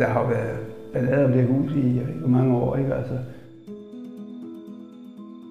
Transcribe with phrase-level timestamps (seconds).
[0.00, 0.58] der har været
[0.92, 2.94] ballade om det hus i hvor mange år, ikke?
[2.94, 3.14] Altså,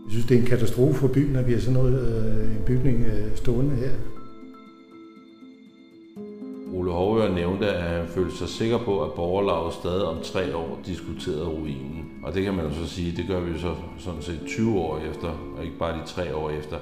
[0.03, 2.63] jeg synes, det er en katastrofe for byen, at vi har sådan noget, øh, en
[2.65, 3.91] bygning øh, stående her.
[6.73, 10.79] Ole Hovør nævnte, at han følte sig sikker på, at borgerlaget stadig om tre år
[10.85, 12.21] diskuterede ruinen.
[12.23, 14.79] Og det kan man jo så sige, det gør vi jo så sådan set 20
[14.79, 16.77] år efter, og ikke bare de tre år efter.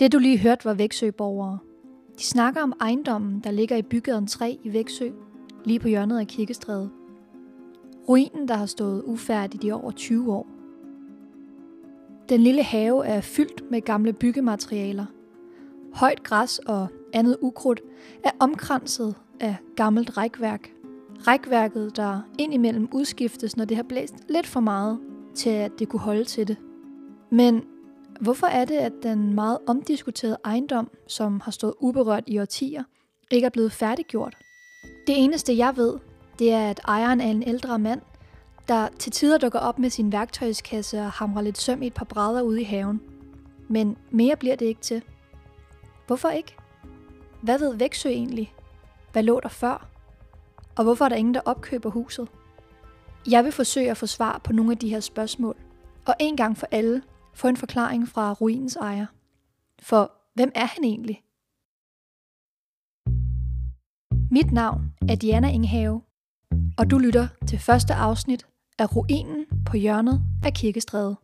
[0.00, 1.58] Det du lige hørte var Væksø-borgere.
[2.22, 5.10] De snakker om ejendommen, der ligger i bygaden 3 i Væksø,
[5.64, 6.90] lige på hjørnet af Kirkestræde.
[8.08, 10.46] Ruinen, der har stået ufærdigt i over 20 år.
[12.28, 15.06] Den lille have er fyldt med gamle byggematerialer.
[15.92, 17.80] Højt græs og andet ukrudt
[18.24, 20.72] er omkranset af gammelt rækværk.
[21.26, 24.98] Rækværket, der indimellem udskiftes, når det har blæst lidt for meget,
[25.34, 26.56] til at det kunne holde til det.
[27.30, 27.64] Men
[28.20, 32.82] hvorfor er det, at den meget omdiskuterede ejendom, som har stået uberørt i årtier,
[33.30, 34.34] ikke er blevet færdiggjort?
[35.06, 35.98] Det eneste jeg ved,
[36.38, 38.00] det er, at ejeren er en ældre mand,
[38.68, 42.04] der til tider dukker op med sin værktøjskasse og hamrer lidt søm i et par
[42.04, 43.00] brædder ude i haven.
[43.68, 45.02] Men mere bliver det ikke til.
[46.06, 46.56] Hvorfor ikke?
[47.42, 48.54] Hvad ved Vægtsø egentlig?
[49.12, 49.88] Hvad lå der før?
[50.76, 52.28] Og hvorfor er der ingen, der opkøber huset?
[53.30, 55.56] Jeg vil forsøge at få svar på nogle af de her spørgsmål,
[56.06, 57.02] og en gang for alle
[57.34, 59.06] få en forklaring fra ruinens ejer.
[59.82, 61.22] For hvem er han egentlig?
[64.30, 66.02] Mit navn er Diana Inghave,
[66.78, 68.46] og du lytter til første afsnit
[68.78, 71.16] af Ruinen på hjørnet af Kirkestræde.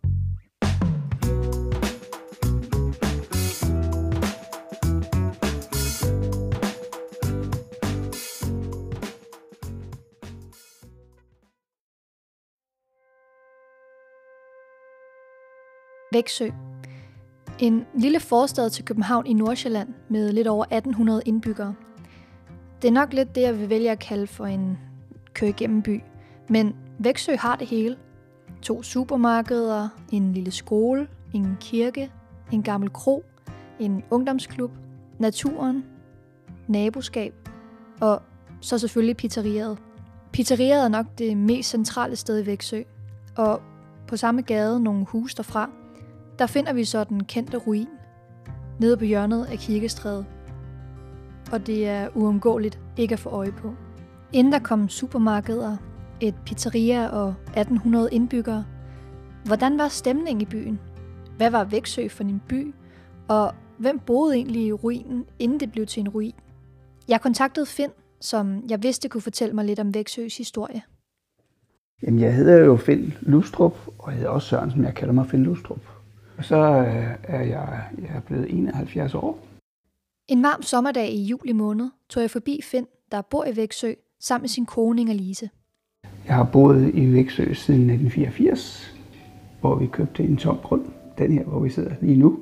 [16.18, 16.48] Væksø.
[17.58, 21.74] En lille forstad til København i Nordsjælland med lidt over 1800 indbyggere.
[22.82, 24.78] Det er nok lidt det, jeg vil vælge at kalde for en
[25.34, 26.02] køre igennem by.
[26.48, 27.96] Men Væksø har det hele.
[28.62, 32.10] To supermarkeder, en lille skole, en kirke,
[32.52, 33.24] en gammel kro,
[33.78, 34.70] en ungdomsklub,
[35.18, 35.84] naturen,
[36.68, 37.34] naboskab
[38.00, 38.22] og
[38.60, 39.78] så selvfølgelig pizzeriet.
[40.32, 42.82] Pizzeriet er nok det mest centrale sted i Væksø,
[43.36, 43.60] og
[44.08, 45.70] på samme gade nogle huse derfra,
[46.38, 47.88] der finder vi så den kendte ruin,
[48.80, 50.24] nede på hjørnet af Kirkestræde.
[51.52, 53.74] Og det er uundgåeligt ikke at få øje på.
[54.32, 55.76] Inden der kom supermarkeder,
[56.20, 58.64] et pizzeria og 1800 indbyggere,
[59.44, 60.80] hvordan var stemningen i byen?
[61.36, 62.74] Hvad var Væksø for en by?
[63.28, 66.34] Og hvem boede egentlig i ruinen, inden det blev til en ruin?
[67.08, 67.90] Jeg kontaktede Finn,
[68.20, 70.82] som jeg vidste kunne fortælle mig lidt om Væksøs historie.
[72.02, 75.26] Jamen, jeg hedder jo Finn Lustrup, og jeg hedder også Søren, som jeg kalder mig
[75.26, 75.97] Finn Lustrup.
[76.38, 79.38] Og så øh, er jeg, jeg er blevet 71 år.
[80.28, 84.42] En varm sommerdag i juli måned tog jeg forbi Finn, der bor i Væksø, sammen
[84.42, 85.50] med sin kone Inger Lise.
[86.26, 88.94] Jeg har boet i Væksø siden 1984,
[89.60, 90.84] hvor vi købte en tom grund,
[91.18, 92.38] den her, hvor vi sidder lige nu,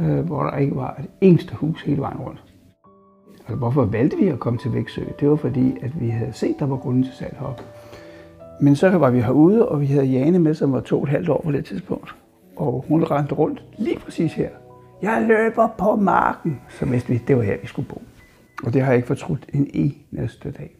[0.00, 2.44] øh, hvor der ikke var et eneste hus hele vejen rundt.
[3.38, 5.02] Altså, hvorfor valgte vi at komme til Væksø?
[5.20, 7.62] Det var fordi, at vi havde set, der var grunden til salg heroppe.
[8.60, 11.08] Men så var vi herude, og vi havde Jane med, som var to og et
[11.08, 12.14] halvt år på det tidspunkt.
[12.56, 14.50] Og hun rendte rundt lige præcis her.
[15.02, 18.02] Jeg løber på marken, så vidste vi, det var her, vi skulle bo.
[18.64, 20.76] Og det har jeg ikke fortrudt en eneste dag.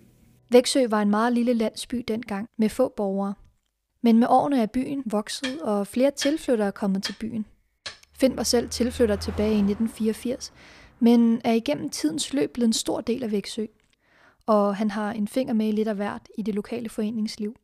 [0.51, 3.35] Væksø var en meget lille landsby dengang med få borgere.
[4.03, 7.47] Men med årene er byen vokset, og flere tilflyttere er kommet til byen.
[8.13, 10.53] Finn var selv tilflytter tilbage i 1984,
[11.01, 13.65] men er igennem tidens løb blevet en stor del af Væksø.
[14.47, 17.57] Og han har en finger med i lidt af hvert i det lokale foreningsliv.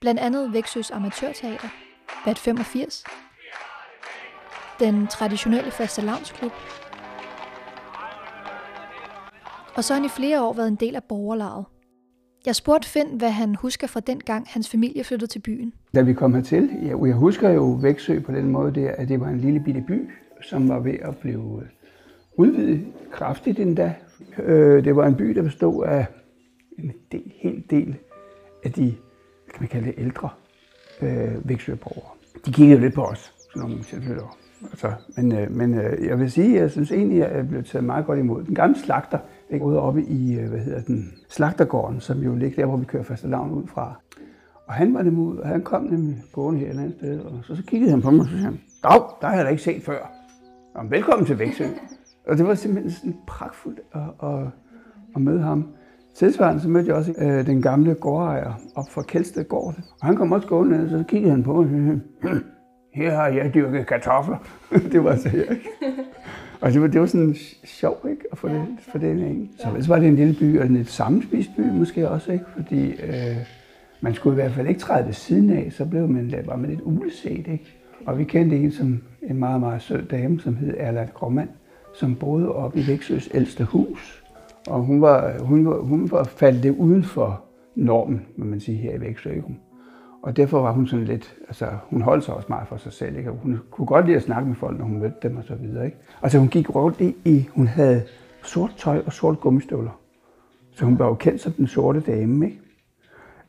[0.00, 1.68] Blandt andet Væksøs Amatørteater,
[2.24, 3.04] Bat 85,
[4.80, 6.52] den traditionelle fastelavnsklub,
[9.76, 11.64] og så har han i flere år været en del af borgerlaget.
[12.46, 15.72] Jeg spurgte Finn, hvad han husker fra den gang, hans familie flyttede til byen.
[15.94, 19.20] Da vi kom hertil, ja, jeg husker jo Væksø på den måde, der, at det
[19.20, 20.10] var en lille bitte by,
[20.42, 21.62] som var ved at blive
[22.36, 23.94] udvidet kraftigt endda.
[24.38, 26.06] Øh, det var en by, der bestod af
[26.78, 27.96] en del, helt del
[28.64, 28.94] af de,
[29.50, 30.28] kan man kalde det, ældre
[31.02, 32.10] øh, Væksøborgere.
[32.46, 34.28] De kiggede lidt på os, sådan nogle tilflyttere.
[34.64, 37.84] Altså, men øh, men øh, jeg vil sige, jeg synes egentlig, at jeg blev taget
[37.84, 38.44] meget godt imod.
[38.44, 39.18] Den gamle slagter,
[39.50, 43.02] ikke, ude oppe i, hvad hedder den, slagtergården, som jo ligger der, hvor vi kører
[43.02, 44.00] faste lavn ud fra.
[44.66, 47.32] Og han var nemlig, og han kom nemlig gående her et eller andet sted, og
[47.42, 49.50] så, så kiggede han på mig, og så sagde han, Dag, der har jeg da
[49.50, 50.12] ikke set før.
[50.74, 51.64] Og velkommen til Væksø.
[52.28, 54.46] og det var simpelthen sådan pragtfuldt at, at,
[55.14, 55.68] at møde ham.
[56.14, 59.74] Tilsvarende så mødte jeg også øh, den gamle gårdejer op fra Kjeldsted Gård.
[60.00, 62.42] Og han kom også gående, og så kiggede han på mig og sagde,
[62.92, 64.36] her har jeg dyrket kartofler.
[64.92, 65.58] det var så jeg.
[66.60, 67.34] Og det var, det var sådan
[67.64, 68.24] sjovt, ikke?
[68.32, 69.48] At få det, for det ind.
[69.58, 72.44] Så, så var det en lille by, og en lidt sammenspist by måske også, ikke?
[72.56, 73.36] Fordi øh,
[74.00, 76.70] man skulle i hvert fald ikke træde ved siden af, så blev man, var man
[76.70, 77.76] lidt uleset, ikke?
[78.06, 81.48] Og vi kendte en, som en meget, meget sød dame, som hed Erland Gromand,
[81.94, 84.24] som boede oppe i Væksøs ældste hus.
[84.68, 87.44] Og hun var, hun var, hun var faldet det uden for
[87.74, 89.30] normen, må man sige, her i Væksø.
[90.22, 93.16] Og derfor var hun sådan lidt, altså hun holdt sig også meget for sig selv.
[93.16, 93.30] Ikke?
[93.30, 95.84] Hun kunne godt lide at snakke med folk, når hun mødte dem og så videre.
[95.84, 95.96] Ikke?
[96.22, 98.02] Altså hun gik rundt i, i, hun havde
[98.42, 100.00] sort tøj og sort gummistøvler.
[100.72, 102.46] Så hun var jo kendt som den sorte dame.
[102.46, 102.58] Ikke?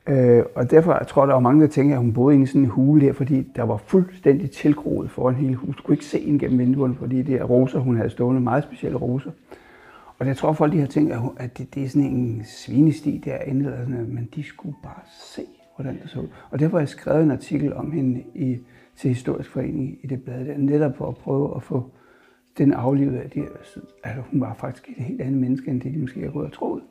[0.08, 2.46] Øh, og derfor jeg tror jeg, der var mange, der tænkte, at hun boede i
[2.46, 5.78] sådan en hule her, fordi der var fuldstændig tilgroet foran hele huset.
[5.78, 8.64] Du kunne ikke se ind gennem vinduerne, fordi det er roser, hun havde stående, meget
[8.64, 9.32] specielle roser.
[10.20, 13.66] Og jeg tror, folk de har tænkt, at det, det er sådan en svinesti derinde,
[13.66, 15.02] eller sådan, noget, men de skulle bare
[15.36, 15.42] se,
[15.76, 16.28] hvordan det så ud.
[16.50, 18.58] Og derfor har jeg skrevet en artikel om hende i,
[18.96, 21.92] til Historisk Forening i det blad, der, netop for at prøve at få
[22.58, 25.94] den aflivet af, det, altså, altså, hun var faktisk et helt andet menneske, end det
[25.94, 26.84] de måske havde troet.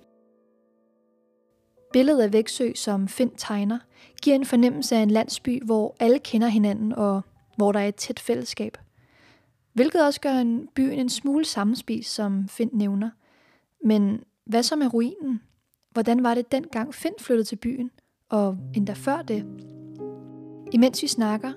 [1.92, 3.78] Billedet af Væksø, som Finn tegner,
[4.22, 7.20] giver en fornemmelse af en landsby, hvor alle kender hinanden og
[7.56, 8.78] hvor der er et tæt fællesskab.
[9.72, 13.10] Hvilket også gør en byen en smule sammenspist, som Finn nævner.
[13.84, 15.40] Men hvad så med ruinen?
[15.90, 17.90] Hvordan var det dengang Finn flyttede til byen?
[18.32, 19.44] Og endda før det?
[20.72, 21.52] Imens vi snakker,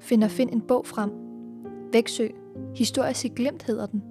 [0.00, 1.10] finder Finn en bog frem.
[1.92, 2.26] Væksø.
[2.76, 4.02] Historisk glemt hedder den.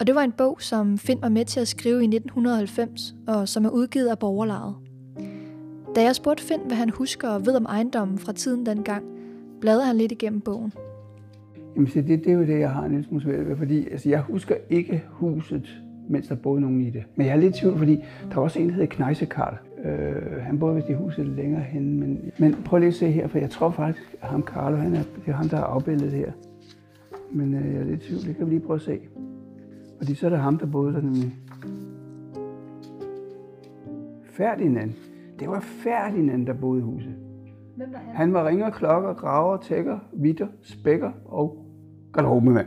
[0.00, 3.48] Og det var en bog, som Finn var med til at skrive i 1990, og
[3.48, 4.74] som er udgivet af borgerlaget.
[5.96, 9.04] Da jeg spurgte Finn, hvad han husker og ved om ejendommen fra tiden dengang,
[9.60, 10.72] bladrede han lidt igennem bogen.
[11.74, 13.88] Jamen, så det, det er jo det, jeg har en lille smule svært ved, fordi
[13.88, 17.04] altså, jeg husker ikke huset, mens der boede nogen i det.
[17.16, 17.96] Men jeg er lidt i tvivl, fordi
[18.30, 19.65] der var også en, der hedder Knejsekarl.
[19.86, 23.28] Øh, han boede vist i huset længere hen, men, men prøv lige at se her,
[23.28, 26.12] for jeg tror faktisk, at ham Carlo, han er, det er ham, der har afbildet
[26.12, 26.32] her.
[27.32, 28.98] Men øh, jeg er lidt i tvivl, det kan vi lige prøve at se.
[29.98, 31.36] Fordi så er det ham, der boede der nemlig.
[34.24, 34.92] Ferdinand.
[35.38, 37.14] Det var Ferdinand, der boede i huset.
[37.76, 38.16] Hvem var han?
[38.16, 41.66] Han var ringer, klokker, graver, tækker, vitter, spækker og
[42.12, 42.66] garderobemand.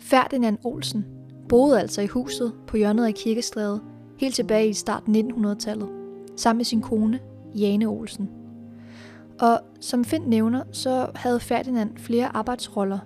[0.00, 1.04] Ferdinand Olsen
[1.48, 3.80] boede altså i huset på hjørnet af Kirkestræde
[4.18, 5.88] helt tilbage i starten 1900-tallet,
[6.36, 7.18] sammen med sin kone,
[7.54, 8.30] Jane Olsen.
[9.40, 12.98] Og som Finn nævner, så havde Ferdinand flere arbejdsroller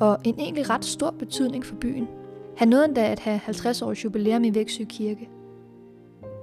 [0.00, 2.08] og en egentlig ret stor betydning for byen.
[2.56, 5.28] Han nåede endda at have 50 års jubilæum i Væksø Kirke.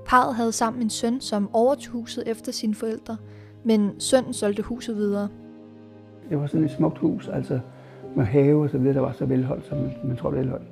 [0.05, 3.17] Parret havde sammen en søn, som overtog huset efter sine forældre,
[3.63, 5.27] men sønnen solgte huset videre.
[6.29, 7.59] Det var sådan et smukt hus, altså
[8.15, 10.41] med have og så videre, der var så velholdt, som man, man tror, det er
[10.41, 10.67] velholdt.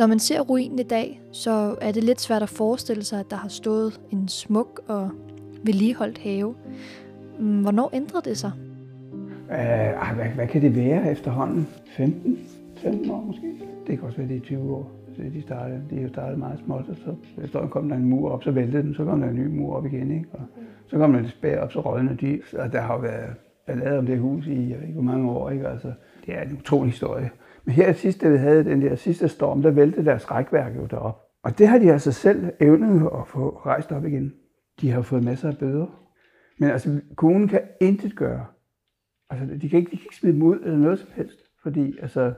[0.00, 3.30] Når man ser ruinen i dag, så er det lidt svært at forestille sig, at
[3.30, 5.10] der har stået en smuk og
[5.64, 6.54] vedligeholdt have.
[7.38, 8.52] Mm, hvornår ændrede det sig?
[9.12, 11.68] Uh, hvad, hvad kan det være efterhånden?
[11.96, 12.38] 15?
[12.76, 13.46] 15 år måske?
[13.86, 14.90] Det kan også være, det er 20 år.
[15.16, 17.14] Så de startede, de har jo startet meget småt, og så
[17.44, 19.76] efter kom der en mur op, så væltede den, så kom der en ny mur
[19.76, 20.28] op igen, ikke?
[20.32, 20.40] Og
[20.86, 22.40] så kom der lidt spær op, så rådnede de.
[22.58, 23.34] Og der har jo været
[23.66, 25.68] ballade om det hus i, jeg ved ikke hvor mange år, ikke?
[25.68, 25.92] Altså,
[26.26, 27.30] det er en utrolig historie.
[27.64, 30.86] Men her sidst, da vi havde den der sidste storm, der væltede deres rækværk jo
[30.86, 31.22] derop.
[31.42, 34.34] Og det har de altså selv evnet at få rejst op igen.
[34.80, 35.86] De har fået masser af bøder.
[36.58, 38.46] Men altså, kommunen kan intet gøre.
[39.30, 41.38] Altså, de kan ikke, de kan ikke smide dem ud eller noget som helst.
[41.62, 42.32] Fordi, altså,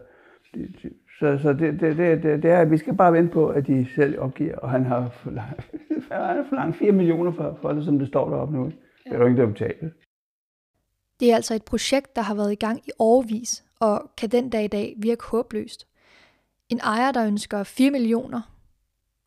[0.55, 3.33] det, det, så, så det, det, det, det, det er, at vi skal bare vente
[3.33, 5.71] på, at de selv opgiver, og han har forlangt,
[6.11, 8.65] han har forlangt 4 millioner for, for det, som det står deroppe nu.
[8.65, 9.93] Det er jo ikke der betale.
[11.21, 14.51] Det er altså et projekt, der har været i gang i årvis, og kan den
[14.51, 15.87] dag i dag virke håbløst.
[16.69, 18.41] En ejer, der ønsker 4 millioner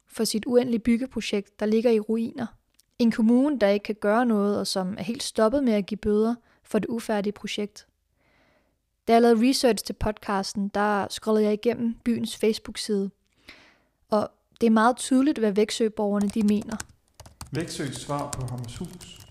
[0.07, 2.47] for sit uendelige byggeprojekt, der ligger i ruiner.
[3.00, 5.97] En kommune, der ikke kan gøre noget, og som er helt stoppet med at give
[5.97, 7.88] bøder for det ufærdige projekt.
[9.07, 13.09] Da jeg lavede research til podcasten, der scrollede jeg igennem byens Facebook-side.
[14.09, 14.29] Og
[14.62, 16.77] det er meget tydeligt, hvad Væksø-borgerne de mener.
[17.51, 19.27] Væksøs svar på Hammershus.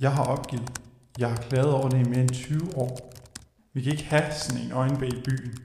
[0.00, 0.80] Jeg har opgivet.
[1.18, 3.12] Jeg har klaget over det i mere end 20 år.
[3.74, 5.58] Vi kan ikke have sådan en øjenbæ i byen.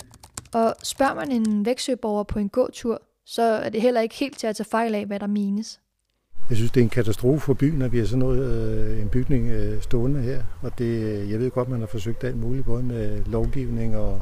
[0.53, 4.47] Og spørger man en Væksø-borger på en gåtur, så er det heller ikke helt til
[4.47, 5.79] at tage fejl af, hvad der menes.
[6.49, 8.51] Jeg synes, det er en katastrofe for byen, at vi har sådan noget,
[8.91, 10.43] øh, en bygning øh, stående her.
[10.61, 14.21] Og det, jeg ved godt, man har forsøgt alt muligt, både med lovgivning og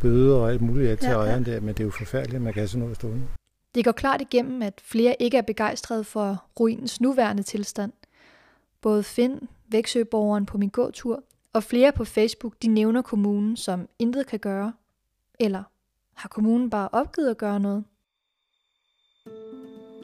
[0.00, 1.26] bøder og alt muligt alt til Ja, ja.
[1.26, 3.22] ejeren der, men det er jo forfærdeligt, at man kan have sådan noget stående.
[3.74, 7.92] Det går klart igennem, at flere ikke er begejstrede for ruinens nuværende tilstand.
[8.82, 11.22] Både Finn, Væksøborgeren på min gåtur,
[11.56, 14.72] og flere på Facebook, de nævner kommunen, som intet kan gøre.
[15.40, 15.62] Eller
[16.14, 17.84] har kommunen bare opgivet at gøre noget?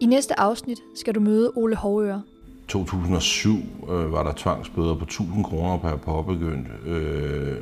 [0.01, 2.23] I næste afsnit skal du møde Ole Hovøre.
[2.69, 3.51] 2007
[3.89, 7.57] øh, var der tvangsbøder på 1000 kroner per påbegyndt øh,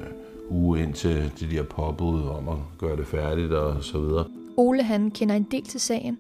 [0.49, 4.25] uge indtil de der påbud om at gøre det færdigt og så videre.
[4.57, 6.19] Ole han kender en del til sagen,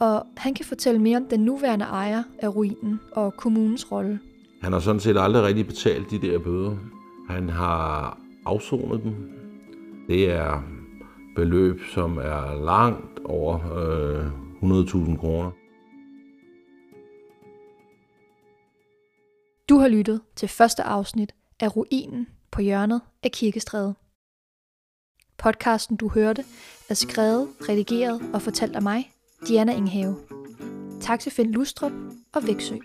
[0.00, 4.18] og han kan fortælle mere om den nuværende ejer af ruinen og kommunens rolle.
[4.62, 6.76] Han har sådan set aldrig rigtig betalt de der bøder.
[7.32, 9.14] Han har afsonet dem.
[10.08, 10.62] Det er
[11.36, 14.26] beløb, som er langt over øh,
[15.06, 15.50] 100.000 kroner.
[19.68, 23.94] Du har lyttet til første afsnit af Ruinen på hjørnet af Kirkestræde.
[25.38, 26.44] Podcasten, du hørte,
[26.90, 29.10] er skrevet, redigeret og fortalt af mig,
[29.48, 30.16] Diana Inghave.
[31.00, 31.92] Tak til Finn Lustrup
[32.34, 32.76] og Væksø.